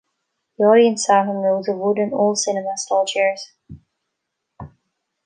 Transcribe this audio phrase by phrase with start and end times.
[0.57, 3.51] The audience sat on rows of wooden old cinema-style chairs.